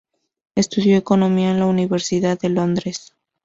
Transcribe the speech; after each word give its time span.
Estudió 0.55 0.97
economía 0.97 1.51
en 1.51 1.59
la 1.59 1.67
Universidad 1.67 2.39
de 2.39 2.49
Londres. 2.49 3.13